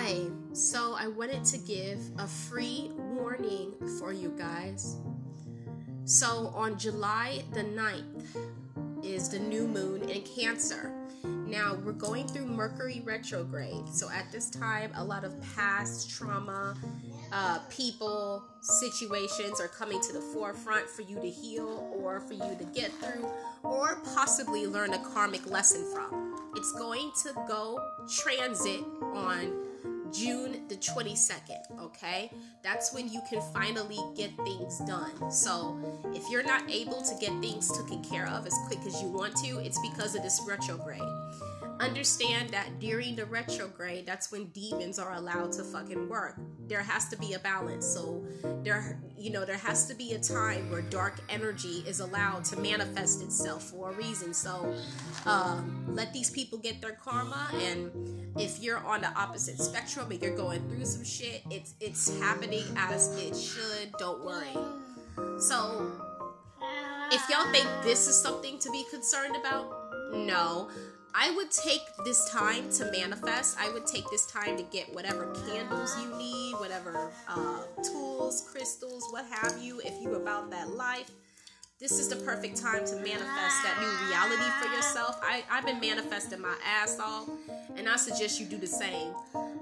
Hi. 0.00 0.26
So 0.52 0.94
I 0.96 1.08
wanted 1.08 1.44
to 1.46 1.58
give 1.58 1.98
a 2.18 2.26
free 2.28 2.92
warning 2.94 3.72
for 3.98 4.12
you 4.12 4.32
guys. 4.38 4.96
So 6.04 6.52
on 6.54 6.78
July 6.78 7.42
the 7.52 7.64
9th 7.64 8.36
is 9.02 9.28
the 9.28 9.40
new 9.40 9.66
moon 9.66 10.08
in 10.08 10.22
Cancer. 10.22 10.92
Now 11.24 11.76
we're 11.84 11.90
going 11.94 12.28
through 12.28 12.46
Mercury 12.46 13.02
retrograde. 13.04 13.88
So 13.88 14.08
at 14.08 14.30
this 14.30 14.48
time, 14.48 14.92
a 14.94 15.02
lot 15.02 15.24
of 15.24 15.34
past 15.56 16.08
trauma, 16.08 16.76
uh, 17.32 17.58
people, 17.68 18.44
situations 18.60 19.60
are 19.60 19.66
coming 19.66 20.00
to 20.02 20.12
the 20.12 20.20
forefront 20.20 20.88
for 20.88 21.02
you 21.02 21.16
to 21.16 21.28
heal 21.28 21.92
or 22.00 22.20
for 22.20 22.34
you 22.34 22.56
to 22.56 22.64
get 22.72 22.92
through 22.92 23.28
or 23.64 23.96
possibly 24.14 24.68
learn 24.68 24.94
a 24.94 25.04
karmic 25.12 25.44
lesson 25.50 25.84
from. 25.92 26.52
It's 26.54 26.72
going 26.74 27.10
to 27.24 27.32
go 27.48 27.80
transit 28.08 28.84
on 29.02 29.67
June 30.12 30.66
the 30.68 30.76
22nd, 30.76 31.80
okay? 31.80 32.30
That's 32.62 32.92
when 32.92 33.08
you 33.08 33.20
can 33.28 33.40
finally 33.52 33.98
get 34.16 34.30
things 34.44 34.78
done. 34.80 35.30
So, 35.30 35.78
if 36.14 36.28
you're 36.30 36.42
not 36.42 36.68
able 36.70 37.02
to 37.02 37.14
get 37.20 37.30
things 37.40 37.70
taken 37.76 38.02
care 38.02 38.26
of 38.28 38.46
as 38.46 38.54
quick 38.66 38.80
as 38.86 39.00
you 39.02 39.08
want 39.08 39.36
to, 39.36 39.58
it's 39.58 39.78
because 39.80 40.14
of 40.14 40.22
this 40.22 40.40
retrograde 40.46 41.02
understand 41.80 42.50
that 42.50 42.78
during 42.78 43.16
the 43.16 43.24
retrograde 43.26 44.06
that's 44.06 44.30
when 44.32 44.46
demons 44.46 44.98
are 44.98 45.14
allowed 45.14 45.52
to 45.52 45.64
fucking 45.64 46.08
work. 46.08 46.36
There 46.66 46.82
has 46.82 47.08
to 47.08 47.16
be 47.16 47.34
a 47.34 47.38
balance. 47.38 47.86
So 47.86 48.24
there 48.62 48.98
you 49.16 49.30
know 49.30 49.44
there 49.44 49.56
has 49.56 49.86
to 49.86 49.94
be 49.94 50.12
a 50.12 50.18
time 50.18 50.70
where 50.70 50.82
dark 50.82 51.20
energy 51.28 51.84
is 51.86 52.00
allowed 52.00 52.44
to 52.46 52.60
manifest 52.60 53.22
itself 53.22 53.64
for 53.64 53.90
a 53.90 53.94
reason. 53.94 54.34
So 54.34 54.74
um, 55.26 55.84
let 55.88 56.12
these 56.12 56.30
people 56.30 56.58
get 56.58 56.80
their 56.80 56.92
karma. 56.92 57.48
And 57.54 58.30
if 58.38 58.60
you're 58.60 58.84
on 58.84 59.00
the 59.00 59.12
opposite 59.18 59.58
spectrum 59.60 60.10
and 60.10 60.20
you're 60.20 60.36
going 60.36 60.68
through 60.68 60.84
some 60.84 61.04
shit 61.04 61.42
it's 61.50 61.74
it's 61.80 62.18
happening 62.20 62.64
as 62.76 63.16
it 63.16 63.36
should. 63.36 63.92
Don't 63.98 64.24
worry. 64.24 64.56
So 65.38 65.92
if 67.12 67.28
y'all 67.30 67.50
think 67.52 67.66
this 67.82 68.06
is 68.08 68.20
something 68.20 68.58
to 68.58 68.70
be 68.70 68.84
concerned 68.90 69.36
about 69.36 69.72
no 70.12 70.68
I 71.14 71.30
would 71.36 71.50
take 71.50 71.82
this 72.04 72.28
time 72.30 72.70
to 72.72 72.90
manifest. 72.90 73.56
I 73.58 73.70
would 73.72 73.86
take 73.86 74.08
this 74.10 74.26
time 74.26 74.56
to 74.56 74.62
get 74.64 74.92
whatever 74.94 75.34
candles 75.46 75.96
you 76.00 76.16
need, 76.16 76.54
whatever 76.54 77.10
uh, 77.28 77.62
tools, 77.82 78.48
crystals, 78.50 79.04
what 79.10 79.24
have 79.26 79.58
you, 79.62 79.80
if 79.84 80.00
you're 80.02 80.16
about 80.16 80.50
that 80.50 80.70
life. 80.70 81.10
This 81.80 81.92
is 82.00 82.08
the 82.08 82.16
perfect 82.16 82.56
time 82.56 82.84
to 82.86 82.96
manifest 82.96 83.62
that 83.62 83.76
new 83.78 84.08
reality 84.08 84.50
for 84.60 84.74
yourself. 84.74 85.20
I, 85.22 85.44
I've 85.48 85.64
been 85.64 85.78
manifesting 85.78 86.40
my 86.40 86.56
ass 86.66 86.98
off, 86.98 87.28
and 87.76 87.88
I 87.88 87.94
suggest 87.94 88.40
you 88.40 88.46
do 88.46 88.56
the 88.58 88.66
same. 88.66 89.14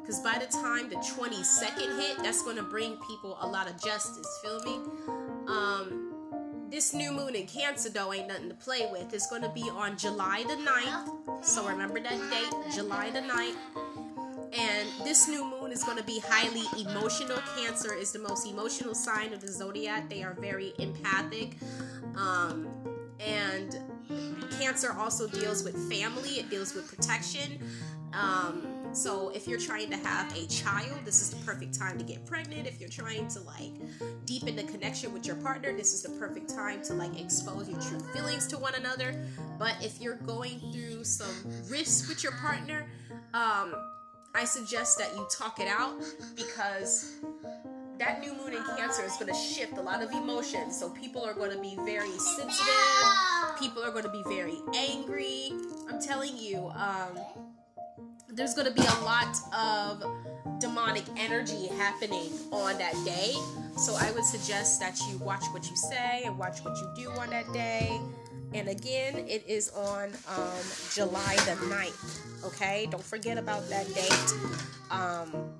Because 0.00 0.20
by 0.20 0.38
the 0.38 0.46
time 0.46 0.88
the 0.88 0.96
22nd 0.96 2.00
hit, 2.00 2.18
that's 2.18 2.42
going 2.42 2.56
to 2.56 2.62
bring 2.62 2.96
people 3.08 3.36
a 3.40 3.46
lot 3.46 3.68
of 3.68 3.82
justice. 3.82 4.28
Feel 4.44 4.60
me? 4.60 4.74
Um, 5.48 6.13
this 6.74 6.92
new 6.92 7.12
moon 7.12 7.36
in 7.36 7.46
Cancer, 7.46 7.88
though, 7.88 8.12
ain't 8.12 8.26
nothing 8.26 8.48
to 8.48 8.54
play 8.56 8.88
with. 8.90 9.14
It's 9.14 9.28
going 9.28 9.42
to 9.42 9.48
be 9.50 9.62
on 9.62 9.96
July 9.96 10.42
the 10.48 10.56
9th. 10.56 11.44
So 11.44 11.64
remember 11.68 12.00
that 12.00 12.18
date, 12.30 12.74
July 12.74 13.10
the 13.10 13.20
9th. 13.20 13.54
And 14.52 14.88
this 15.04 15.28
new 15.28 15.48
moon 15.48 15.70
is 15.70 15.84
going 15.84 15.98
to 15.98 16.04
be 16.04 16.20
highly 16.26 16.64
emotional. 16.80 17.38
Cancer 17.56 17.94
is 17.94 18.10
the 18.10 18.18
most 18.18 18.48
emotional 18.48 18.92
sign 18.92 19.32
of 19.32 19.40
the 19.40 19.52
zodiac. 19.52 20.08
They 20.08 20.24
are 20.24 20.34
very 20.34 20.72
empathic. 20.80 21.56
Um, 22.16 22.66
and 23.20 23.78
Cancer 24.58 24.94
also 24.98 25.26
deals 25.26 25.64
with 25.64 25.76
family, 25.90 26.30
it 26.40 26.50
deals 26.50 26.74
with 26.74 26.88
protection. 26.88 27.58
Um, 28.12 28.66
so 28.92 29.30
if 29.30 29.48
you're 29.48 29.58
trying 29.58 29.90
to 29.90 29.96
have 29.96 30.36
a 30.36 30.46
child, 30.46 30.98
this 31.04 31.20
is 31.20 31.30
the 31.30 31.44
perfect 31.44 31.74
time 31.74 31.98
to 31.98 32.04
get 32.04 32.24
pregnant. 32.26 32.68
If 32.68 32.80
you're 32.80 32.88
trying 32.88 33.26
to 33.28 33.40
like 33.40 33.72
deepen 34.24 34.54
the 34.54 34.62
connection 34.62 35.12
with 35.12 35.26
your 35.26 35.36
partner, 35.36 35.72
this 35.72 35.92
is 35.92 36.02
the 36.02 36.10
perfect 36.10 36.48
time 36.48 36.82
to 36.84 36.94
like 36.94 37.20
expose 37.20 37.68
your 37.68 37.80
true 37.80 38.00
feelings 38.12 38.46
to 38.48 38.58
one 38.58 38.74
another. 38.74 39.14
But 39.58 39.76
if 39.82 40.00
you're 40.00 40.16
going 40.16 40.60
through 40.72 41.04
some 41.04 41.34
risks 41.68 42.08
with 42.08 42.22
your 42.22 42.32
partner, 42.32 42.86
um, 43.32 43.74
I 44.34 44.44
suggest 44.44 44.98
that 44.98 45.14
you 45.16 45.26
talk 45.30 45.58
it 45.58 45.68
out 45.68 45.94
because 46.36 47.16
that 47.98 48.20
new 48.20 48.34
moon 48.34 48.52
in 48.52 48.62
Cancer 48.76 49.04
is 49.04 49.16
going 49.16 49.32
to 49.32 49.38
shift 49.38 49.78
a 49.78 49.82
lot 49.82 50.02
of 50.02 50.10
emotions. 50.12 50.78
So 50.78 50.90
people 50.90 51.24
are 51.24 51.34
going 51.34 51.50
to 51.50 51.60
be 51.60 51.76
very 51.84 52.10
sensitive. 52.18 52.74
People 53.58 53.82
are 53.84 53.90
going 53.90 54.04
to 54.04 54.10
be 54.10 54.22
very 54.26 54.58
angry. 54.74 55.52
I'm 55.88 56.00
telling 56.00 56.36
you, 56.36 56.72
um, 56.74 57.18
there's 58.28 58.54
going 58.54 58.66
to 58.66 58.74
be 58.74 58.82
a 58.86 59.04
lot 59.04 59.36
of 59.56 60.60
demonic 60.60 61.04
energy 61.16 61.68
happening 61.68 62.32
on 62.50 62.76
that 62.78 62.94
day. 63.04 63.32
So 63.76 63.96
I 63.98 64.10
would 64.12 64.24
suggest 64.24 64.80
that 64.80 64.98
you 65.08 65.18
watch 65.18 65.44
what 65.52 65.68
you 65.68 65.76
say 65.76 66.22
and 66.24 66.36
watch 66.38 66.64
what 66.64 66.76
you 66.78 67.04
do 67.04 67.10
on 67.12 67.30
that 67.30 67.50
day. 67.52 68.00
And 68.52 68.68
again, 68.68 69.16
it 69.28 69.44
is 69.48 69.70
on 69.70 70.10
um, 70.28 70.64
July 70.92 71.34
the 71.36 71.56
9th. 71.66 72.44
Okay, 72.44 72.86
don't 72.90 73.02
forget 73.02 73.38
about 73.38 73.68
that 73.68 73.92
date. 73.94 74.34
Um, 74.90 75.50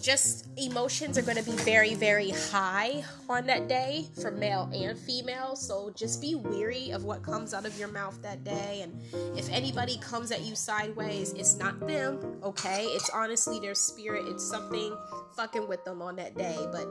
just 0.00 0.46
emotions 0.56 1.18
are 1.18 1.22
going 1.22 1.36
to 1.36 1.42
be 1.42 1.56
very, 1.58 1.94
very 1.94 2.30
high 2.30 3.04
on 3.28 3.46
that 3.46 3.68
day 3.68 4.06
for 4.20 4.30
male 4.30 4.70
and 4.74 4.98
female. 4.98 5.56
So 5.56 5.92
just 5.96 6.20
be 6.20 6.34
weary 6.34 6.90
of 6.90 7.04
what 7.04 7.22
comes 7.22 7.54
out 7.54 7.66
of 7.66 7.78
your 7.78 7.88
mouth 7.88 8.20
that 8.22 8.44
day. 8.44 8.82
And 8.82 9.38
if 9.38 9.50
anybody 9.50 9.98
comes 9.98 10.32
at 10.32 10.42
you 10.42 10.54
sideways, 10.54 11.32
it's 11.34 11.56
not 11.56 11.78
them, 11.86 12.38
okay? 12.42 12.84
It's 12.86 13.10
honestly 13.10 13.60
their 13.60 13.74
spirit. 13.74 14.24
It's 14.26 14.44
something 14.44 14.96
fucking 15.36 15.68
with 15.68 15.84
them 15.84 16.02
on 16.02 16.16
that 16.16 16.36
day. 16.36 16.58
But 16.72 16.88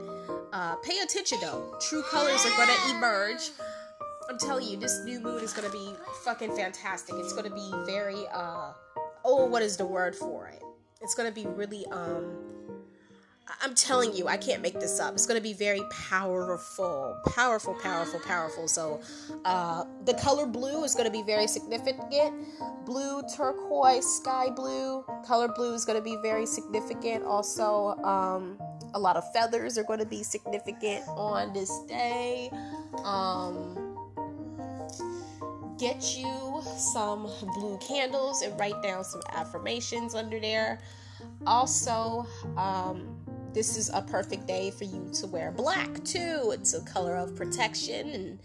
uh, 0.52 0.76
pay 0.76 0.98
attention 1.00 1.38
though. 1.40 1.76
True 1.80 2.02
colors 2.02 2.44
are 2.44 2.56
going 2.56 2.68
to 2.68 2.96
emerge. 2.96 3.50
I'm 4.28 4.38
telling 4.38 4.68
you, 4.68 4.76
this 4.76 5.02
new 5.04 5.18
moon 5.18 5.42
is 5.42 5.52
going 5.52 5.68
to 5.68 5.76
be 5.76 5.92
fucking 6.24 6.54
fantastic. 6.54 7.16
It's 7.18 7.32
going 7.32 7.48
to 7.48 7.54
be 7.54 7.70
very, 7.84 8.26
uh, 8.32 8.72
oh, 9.24 9.46
what 9.46 9.60
is 9.60 9.76
the 9.76 9.86
word 9.86 10.14
for 10.14 10.46
it? 10.46 10.62
It's 11.00 11.14
going 11.14 11.28
to 11.28 11.34
be 11.34 11.48
really, 11.48 11.84
um, 11.86 12.36
I'm 13.62 13.74
telling 13.74 14.14
you, 14.14 14.28
I 14.28 14.36
can't 14.36 14.62
make 14.62 14.78
this 14.78 15.00
up. 15.00 15.14
It's 15.14 15.26
going 15.26 15.38
to 15.38 15.42
be 15.42 15.52
very 15.52 15.82
powerful, 15.90 17.20
powerful, 17.34 17.74
powerful, 17.74 18.20
powerful. 18.20 18.68
So, 18.68 19.00
uh, 19.44 19.84
the 20.04 20.14
color 20.14 20.46
blue 20.46 20.84
is 20.84 20.94
going 20.94 21.06
to 21.06 21.12
be 21.12 21.22
very 21.22 21.46
significant. 21.46 22.46
Blue, 22.86 23.22
turquoise, 23.36 24.06
sky 24.06 24.50
blue. 24.50 25.04
Color 25.26 25.48
blue 25.48 25.74
is 25.74 25.84
going 25.84 25.98
to 25.98 26.04
be 26.04 26.16
very 26.22 26.46
significant. 26.46 27.24
Also, 27.24 27.96
um, 28.04 28.58
a 28.94 28.98
lot 28.98 29.16
of 29.16 29.24
feathers 29.32 29.76
are 29.78 29.84
going 29.84 30.00
to 30.00 30.06
be 30.06 30.22
significant 30.22 31.04
on 31.08 31.52
this 31.52 31.80
day. 31.88 32.50
Um, 33.04 33.96
get 35.78 36.16
you 36.16 36.62
some 36.76 37.22
blue 37.54 37.78
candles 37.78 38.42
and 38.42 38.58
write 38.60 38.80
down 38.82 39.04
some 39.04 39.22
affirmations 39.32 40.14
under 40.14 40.38
there. 40.38 40.80
Also, 41.46 42.26
um, 42.56 43.19
this 43.52 43.76
is 43.76 43.90
a 43.90 44.02
perfect 44.02 44.46
day 44.46 44.70
for 44.70 44.84
you 44.84 45.10
to 45.14 45.26
wear 45.26 45.50
black 45.50 46.02
too. 46.04 46.52
It's 46.54 46.74
a 46.74 46.80
color 46.82 47.16
of 47.16 47.34
protection 47.34 48.10
and 48.10 48.38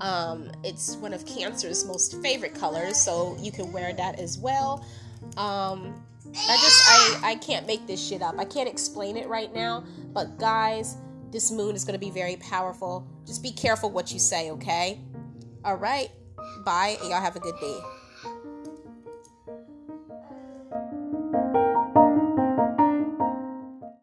um, 0.00 0.50
it's 0.64 0.96
one 0.96 1.12
of 1.12 1.24
Cancer's 1.26 1.84
most 1.84 2.20
favorite 2.22 2.54
colors, 2.54 3.00
so 3.00 3.36
you 3.40 3.52
can 3.52 3.72
wear 3.72 3.92
that 3.92 4.18
as 4.18 4.38
well. 4.38 4.84
Um, 5.36 6.02
I 6.34 6.56
just 6.56 6.82
I 6.86 7.30
I 7.32 7.34
can't 7.36 7.66
make 7.66 7.86
this 7.86 8.04
shit 8.06 8.22
up. 8.22 8.36
I 8.38 8.44
can't 8.44 8.68
explain 8.68 9.16
it 9.16 9.28
right 9.28 9.54
now, 9.54 9.84
but 10.12 10.38
guys, 10.38 10.96
this 11.30 11.50
moon 11.50 11.74
is 11.74 11.84
going 11.84 11.98
to 11.98 12.04
be 12.04 12.10
very 12.10 12.36
powerful. 12.36 13.06
Just 13.26 13.42
be 13.42 13.52
careful 13.52 13.90
what 13.90 14.12
you 14.12 14.18
say, 14.18 14.50
okay? 14.50 15.00
All 15.64 15.76
right. 15.76 16.10
Bye, 16.64 16.96
and 17.00 17.10
y'all 17.10 17.20
have 17.20 17.36
a 17.36 17.40
good 17.40 17.58
day. 17.60 17.80